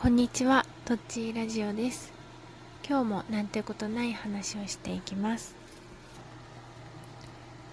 [0.00, 2.12] こんにちは、とっちラジオです。
[2.88, 5.56] 今日もなんてことない話をしていきます。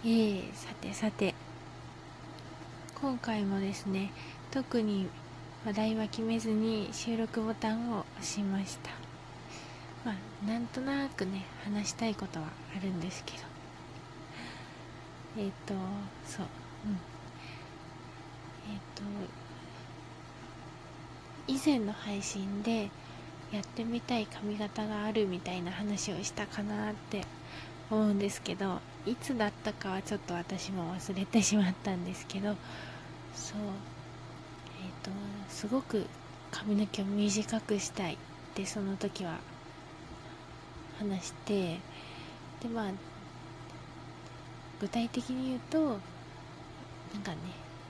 [0.03, 1.35] えー、さてさて、
[2.99, 4.11] 今回もですね、
[4.49, 5.07] 特に
[5.67, 8.89] 話題は決めずに収録ボタンを押しました。
[10.03, 13.37] まあ、なんとなくね、話したいことはあるんですけど。
[15.37, 15.75] えっ、ー、と、
[16.25, 16.45] そう、
[16.87, 16.97] うん。
[18.73, 19.03] えっ、ー、と、
[21.47, 22.89] 以前の配信で
[23.51, 27.25] やってみたい髪型があるみたいな話をしたかなって
[27.91, 32.55] 思うんですけどいつだったかはちょっと私も忘れてしまったんですけど
[33.35, 33.59] そう
[34.83, 35.11] えっ、ー、と
[35.49, 36.05] すごく
[36.51, 38.17] 髪の毛を短くしたいっ
[38.55, 39.37] てその時は
[40.97, 41.79] 話して
[42.61, 42.91] でまあ
[44.81, 45.99] 具体的に言うと
[47.13, 47.37] なんかね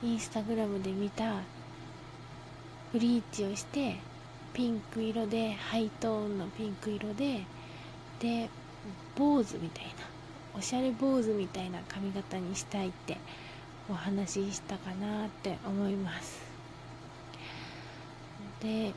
[0.03, 1.41] インスタグラムで見た
[2.95, 3.97] ブリーチをして
[4.53, 7.41] ピンク色でハイトーンのピンク色で
[8.21, 8.49] で
[9.17, 9.91] 坊主みたいな
[10.57, 13.17] おしゃれ坊主みたいな髪型にしたいって
[13.89, 16.39] お話ししたかなって思います。
[18.61, 18.93] で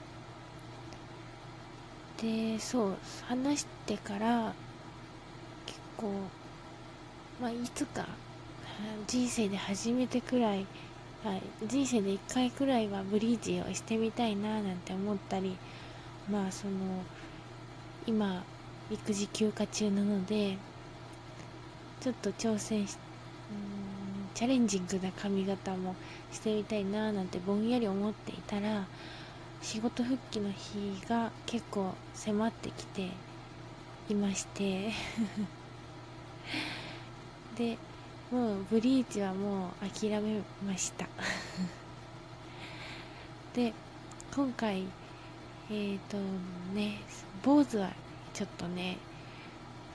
[2.23, 4.55] でそう話してから
[5.67, 6.12] 結構
[7.42, 8.06] まあいつか
[9.08, 10.67] 人生で初めてくらい
[11.24, 15.56] はい、人生で1回くらいはブリーチをしてみたいななんて思ったり
[16.30, 17.02] まあその
[18.06, 18.44] 今
[18.88, 20.56] 育児休暇中なので
[22.00, 22.98] ちょっと挑戦しん
[24.33, 25.96] チャレンジングな髪型も
[26.30, 28.86] してみたいななんてぼんやり思っていたら
[29.61, 33.08] 仕事復帰の日が結構迫ってきて
[34.08, 34.92] いまして。
[37.58, 37.77] で
[38.31, 41.09] もうブリーチはもう諦めました。
[43.55, 43.73] で
[44.35, 44.85] 今回
[45.70, 46.19] えっ、ー、と
[46.75, 47.01] ね
[47.43, 47.91] 坊主は
[48.35, 48.98] ちょっとね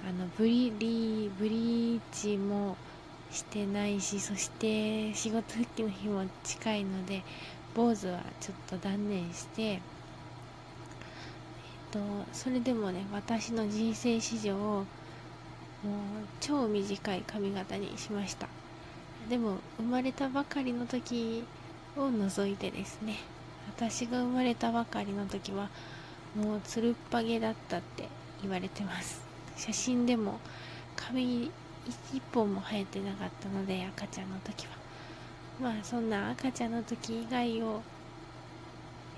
[0.04, 2.76] あのブリリブリーチも
[3.32, 7.24] してないしそして仕事復帰の日も近いので
[7.76, 9.80] 坊主はちょっと断念してえっ、
[11.92, 12.00] と
[12.34, 14.86] それでもね私の人生史上
[15.84, 18.48] もう超短い髪型にしました。
[19.30, 21.44] でも生まれたばかりの時
[21.98, 23.18] を除いてですね
[23.68, 25.70] 私が生まれたばかりの時は
[26.36, 28.08] もうつるっぱげだったって
[28.42, 29.22] 言われてます。
[29.56, 30.40] 写真でも
[30.96, 31.52] 髪
[32.14, 34.74] 一本も生えてなかったので赤ちゃんの時は。
[35.62, 37.82] まあそんな赤ちゃんの時以外を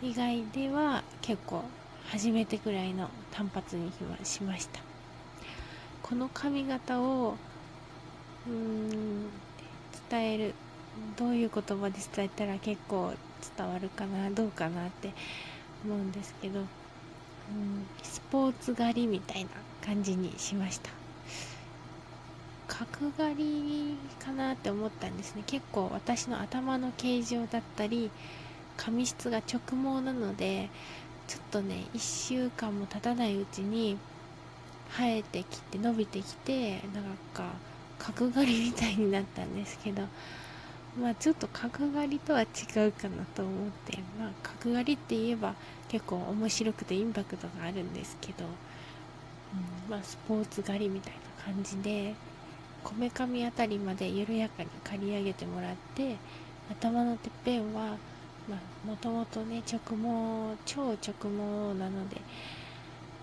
[0.01, 1.63] 以外では結構
[2.11, 3.91] 初めてくらいの単発に
[4.23, 4.94] しました。
[6.07, 7.33] この髪型を
[8.47, 9.25] うん
[10.07, 10.53] 伝える。
[11.17, 13.11] どういう言葉で伝えたら結構
[13.57, 15.11] 伝わるかなどうかなって
[15.83, 16.67] 思うんですけど、うん、
[18.03, 19.49] スポーツ狩りみたいな
[19.83, 20.91] 感じにしました。
[22.67, 25.44] 角刈りかなって思ったんですね。
[25.47, 28.11] 結構私の頭の形状だったり
[28.77, 30.69] 髪質が直毛なので
[31.27, 33.97] ちょっとね1週間も経たないうちに
[34.97, 37.44] 生えてきて伸びてきてなんか
[38.00, 40.03] 角刈りみたいになったんですけど
[41.01, 42.45] まあちょっと角刈りとは違
[42.88, 45.53] うかなと思ってまあ角刈りって言えば
[45.89, 48.47] 結構面白くてインパクトがあるんですけど、う
[49.88, 52.13] ん、まあスポーツ刈りみたいな感じで
[52.83, 56.16] こめかみあたりまで緩やかに刈り上げてもらって
[56.69, 57.97] 頭のてっぺんは
[58.85, 62.22] もともとね直毛超直毛なので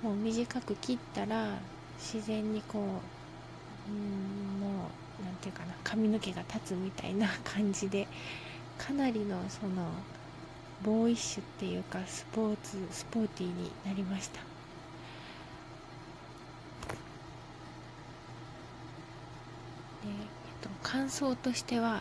[0.02, 1.58] もう短く切ったら
[1.98, 4.86] 自然にこううんも
[5.20, 8.08] う何て言うかな髪の毛が立つみたいな感じで
[8.78, 9.86] かなりのその
[10.82, 14.40] ボーイッシュっていうかスポーツスポーティーになりました。
[14.40, 14.42] で、
[20.04, 20.12] えっ
[20.60, 22.00] と、感想としては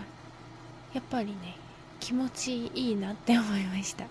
[0.94, 1.56] やっぱりね
[2.00, 4.06] 気持ちいいなって思いました。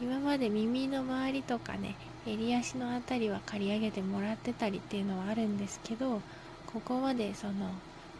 [0.00, 6.20] 今まで耳の周りとかね襟足の辺りは刈り上げてもらってたりっていうのはあるんですけど
[6.66, 7.52] ここまでその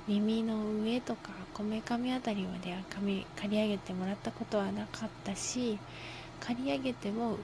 [0.09, 5.79] 耳の上とかこめかみ辺りまでは髪刈り上げてもらったことはなかったし
[6.41, 7.39] 刈り上げても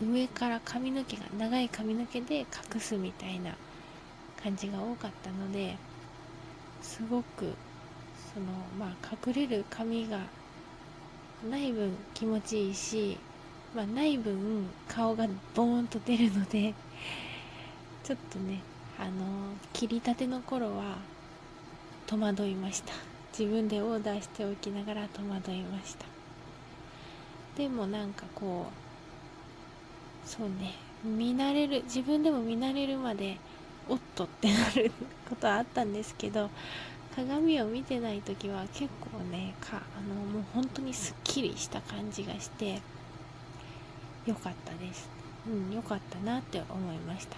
[0.00, 3.56] 上から髪の毛が長い髪の毛で隠すみたいな
[4.42, 5.76] 感じが多かったので
[6.82, 7.54] すごく
[8.32, 8.46] その
[8.78, 10.20] まあ隠れる髪が
[11.50, 13.18] ない分気持ちいいし
[13.74, 16.74] まあ、ない分顔がボーンと出るので
[18.04, 18.60] ちょっとね
[18.98, 20.96] あの切りたての頃は
[22.06, 22.92] 戸惑いました。
[23.38, 26.06] 自分でオーダーしておきながら戸惑いました。
[27.56, 28.66] でもなんかこ
[30.24, 30.74] うそうね
[31.04, 33.38] 見慣れる自分でも見慣れるまで
[33.88, 34.90] おっとってなる
[35.28, 36.50] ことはあったんですけど
[37.14, 42.82] 鏡を見てない時は結構ねかあのもう本当にすっきりした感じがして
[44.26, 45.08] 良かったです。
[45.46, 47.36] うん良かったなって思いました。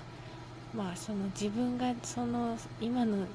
[0.75, 3.26] まあその自分がその今の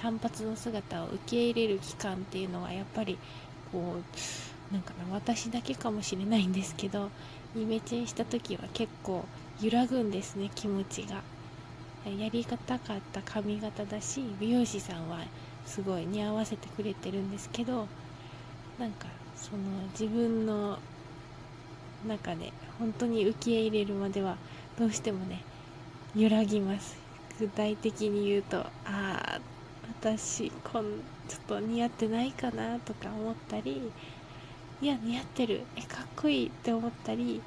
[0.00, 3.18] 単発の姿を受け入れる期間っていうのはやっぱり
[3.72, 3.96] こ
[4.70, 7.10] うなんかな私だけかもしれないんですけど
[7.54, 9.24] イメチェンした時は結構
[9.60, 11.22] 揺らぐんですね気持ちが。
[12.04, 15.20] やりたかった髪型だし美容師さんは
[15.64, 17.88] すごい似合わせてくれてるんですけど
[18.78, 19.62] なんかその
[19.98, 20.78] 自分の
[22.04, 24.36] 中で本当に受け入れるまでは
[24.78, 25.42] どうしてもね
[26.14, 26.96] 揺らぎます。
[27.40, 29.40] 具体的に言うとああ
[30.00, 30.84] 私こん
[31.28, 33.90] ちょっと似合ってないかなとか思ったり
[34.80, 35.62] いや似合ってる。
[35.76, 37.42] えかっこいいって思ったり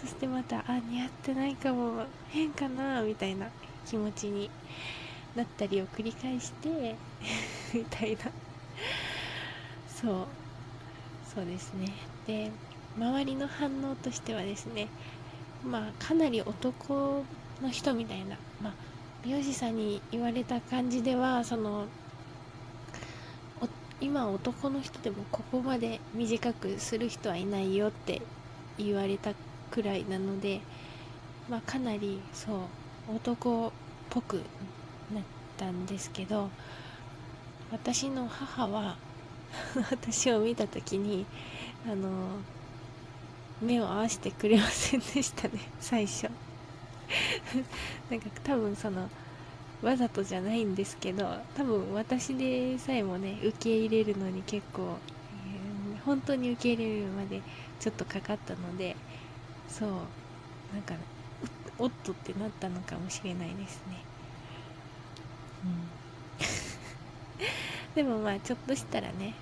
[0.00, 3.48] そしてまたあ似合ってないかも変かなみたいな
[3.86, 4.50] 気持ちに
[5.34, 6.96] なったりを繰り返して
[7.74, 8.30] みたいな。
[9.88, 10.26] そう。
[11.34, 11.92] そうですね。
[12.26, 12.50] で
[12.96, 14.88] 周りの反応としてはですね
[15.64, 17.24] まあかなり男
[17.62, 18.74] の人みたいな、まあ、
[19.24, 21.86] 美容師さんに言われた感じではその
[24.04, 28.20] 今男の人でもここまで短くする人はいないよって
[28.76, 29.32] 言われた
[29.70, 30.60] くらいなので、
[31.48, 32.68] まあ、かなりそ
[33.08, 33.70] う男っ
[34.10, 34.42] ぽく
[35.14, 35.22] なっ
[35.56, 36.50] たんですけど
[37.70, 38.96] 私の母は
[39.90, 41.24] 私を見た時に
[41.86, 42.10] あの
[43.60, 46.30] 目を合わせてくれませんでしたね 最初。
[48.10, 49.08] なんか多分その
[49.82, 54.96] わざとじゃないんですけど多分私でさえもね受け入れるのに結構、
[55.94, 57.42] えー、本当に受け入れるまで
[57.78, 58.96] ちょっとかかったので
[59.68, 59.90] そう
[60.72, 60.94] なんか
[61.78, 64.04] おっとってなったのかもしれないですね。
[65.64, 65.88] うん。
[67.94, 69.34] でもまあちょっとしたらね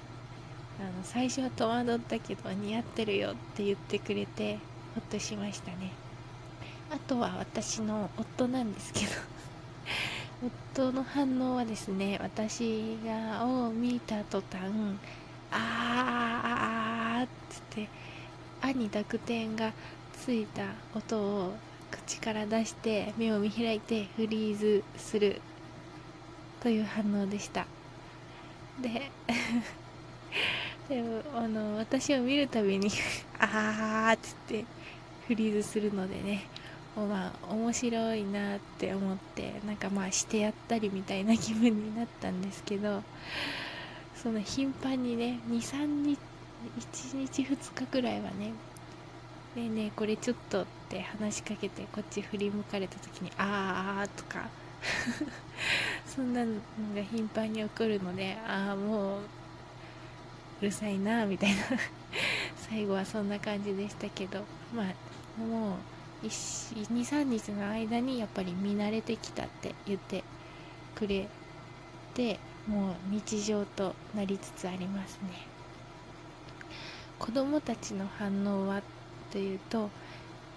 [0.81, 4.59] あの最初は戸惑ったけど似合ってるよって言ってくれて
[4.95, 5.93] ほっとしましたね。
[6.91, 9.07] あとは私の夫なんですけど。
[10.75, 14.63] 夫の反応はですね私がを見た途端
[15.51, 17.89] あーあーあーっつって
[18.61, 19.73] 「あ」に濁点が
[20.13, 20.65] ついた
[20.95, 21.55] 音を
[21.91, 25.41] 口から出して目を見開いてフリーズする
[26.61, 27.67] という反応でした。
[28.81, 29.11] で
[30.89, 32.91] でもあの私を見るたびに
[33.39, 34.65] あーっつって
[35.27, 36.45] フリーズするのでね
[36.97, 43.03] まあ面白いなって思ってなんかまあしてやったりみたいな気分になったんですけど
[44.15, 46.19] その頻繁にね23日
[46.79, 48.53] 1日2日くらいはね
[49.55, 54.49] ねえねえこれちょっとって話しかけてこっち振り向かれた時にあーとか
[56.07, 56.55] そんなの
[56.95, 59.21] が頻繁に起こるのでああもう
[60.63, 61.57] うるさいなみたいな。
[62.71, 64.45] 最後はそんな感じでしたけど。
[64.73, 65.77] まあも
[66.23, 70.23] う23日の間にやっぱり見慣れてきたって言って
[70.95, 71.27] くれ
[72.15, 72.39] て
[72.69, 75.31] もう日常となりつつありますね。
[77.19, 78.83] 子供たちの反応は
[79.33, 79.91] というと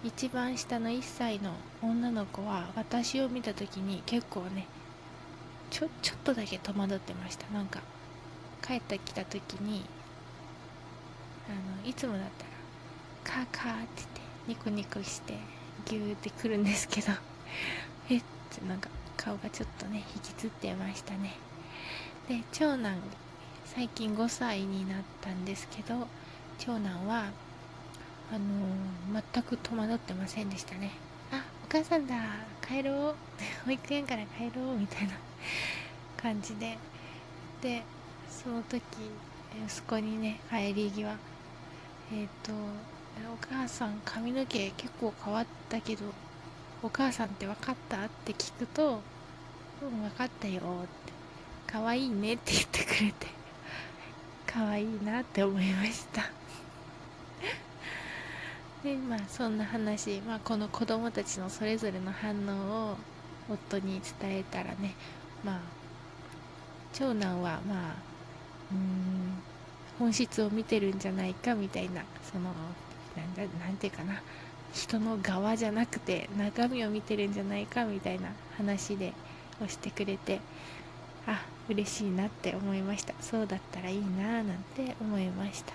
[0.04, 4.68] 一番下の1歳の女の子は私を見た時に結構ね
[5.72, 7.48] ちょちょっとだけ戸惑ってました。
[7.52, 7.82] なんか
[8.66, 9.86] 帰ってきた時に
[11.48, 12.50] あのいつもだったら
[13.24, 15.34] カーカーって言ってニコニコして
[15.86, 17.12] ギューってくるんですけど
[18.10, 21.34] えってなんか顔がちょっとね引きつってましたね。
[22.28, 23.00] で長男
[23.66, 26.08] 最近5歳になったんですけど
[26.58, 27.26] 長男は
[28.32, 30.92] あのー、全く戸惑ってませんでしたね。
[31.32, 32.16] あお母さんだ
[32.68, 33.16] 帰ろう。
[33.66, 34.78] 保育園から帰ろう。
[34.78, 35.14] みたいな
[36.18, 36.78] 感じで。
[37.62, 37.84] で
[38.30, 38.82] その時
[39.68, 41.18] 息子にね帰り際
[42.12, 46.06] えっ、ー、とお母さん髪の毛結構変わったけど
[46.84, 48.06] お母さんって分かった？
[48.06, 49.02] って聞くと
[49.82, 51.14] うん分かったよって。
[51.68, 53.28] 可愛いねって言ってくれて
[54.46, 56.22] 可愛いなって思いました。
[58.84, 62.98] でまあそんな話、まあ、この子供たちのそれぞれの反応を
[63.50, 64.96] 夫に伝えたらね
[65.44, 65.60] まあ
[66.94, 67.96] 長男はまあ
[70.00, 72.46] 本質を見てるんじゃないかみたいなその
[73.16, 74.22] なんだなんていうかな。
[74.74, 79.14] 人の側じゃなくて中身を見てるんじゃないかみたいな話で
[79.64, 80.42] をしてくれて
[81.26, 83.14] あ嬉しいなって思いました。
[83.22, 85.74] そうだったらいいななんて思いました。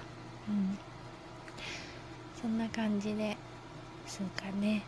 [0.48, 0.78] うん。
[2.42, 3.36] そんな感じでで
[4.06, 4.82] すかね。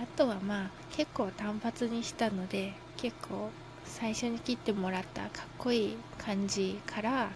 [0.00, 3.50] あとはまあ結構単発にしたので結構
[3.84, 7.30] 最初に切ってもらったかっこいい感じから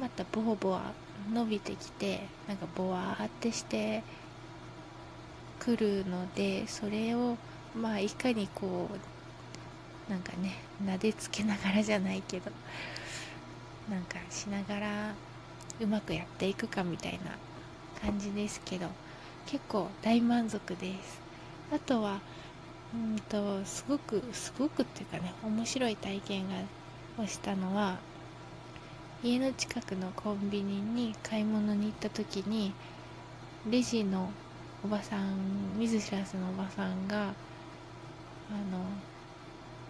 [0.00, 0.92] またボワボワ
[1.32, 4.02] 伸びてきてなんかボワーってして
[5.58, 7.36] くるのでそれを
[7.74, 8.88] まあいかにこ
[10.08, 12.50] うなんかね撫でつけながらじゃないけど
[13.90, 15.14] なんかしながら
[15.80, 17.30] うまくやっていくかみたいな
[18.02, 18.88] 感じですけど
[19.46, 21.20] 結構大満足です。
[21.72, 22.20] あとは
[22.94, 26.54] うんとすごくすごくっていうかね面白い体験が
[27.22, 27.98] をしたのは
[29.24, 32.74] 家の近くのコンビニに買い物に行った時に
[33.70, 34.28] レジの
[34.84, 37.26] おばさん見ず知らずのおばさんがあ
[38.70, 38.84] の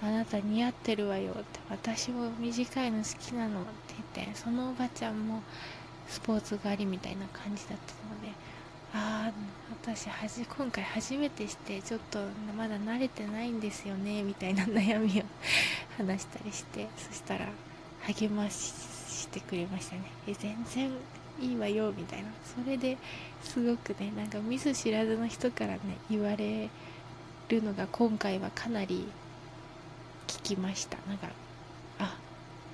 [0.09, 5.43] あなた似合ってるわよって私も短いの好きなのって言ってそのおばちゃんも
[6.07, 8.29] スポーツ狩りみたいな感じだったので
[8.95, 9.33] ああ
[9.83, 12.21] 私はじ今回初めてしてちょっと
[12.57, 15.25] まだ慣れてないんですよねみたいな悩みを
[15.99, 17.49] 話したりしてそしたら
[18.07, 18.94] 励まし
[19.25, 20.03] してくれましたね。
[20.29, 20.91] え全然
[21.41, 22.29] いいわよみたいな。
[22.45, 22.97] それで
[23.43, 26.69] すごくねなんかミス知らずの人からね言われ
[27.49, 29.09] るのが今回はかなり
[30.29, 30.99] 聞きました。
[31.09, 31.29] なんか
[31.99, 32.17] あ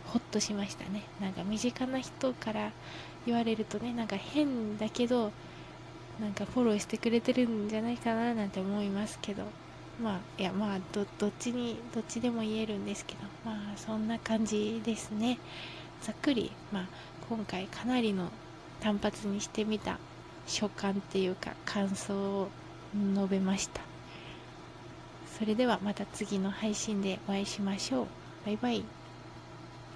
[0.06, 1.02] ほっとしましたね。
[1.20, 2.72] なんか身近な人から
[3.26, 5.32] 言われるとねなんか変だけど
[6.20, 9.44] なんかフォローしてくれてるんじゃないかななんて思いますけど。
[10.02, 11.06] まあいやまあどっ
[11.38, 13.20] ちにどっちでも言えるんですけど。
[13.44, 15.38] まあそんな感じですね。
[16.02, 16.86] ざっくりまあ
[17.28, 18.28] 今回かなりの
[18.80, 19.98] 単発にしてみた
[20.46, 22.48] 所感っていうか感想を
[23.14, 23.82] 述べました。
[25.38, 28.06] それではまた次の配信でお会いしましょう。
[28.44, 28.99] バイバイ。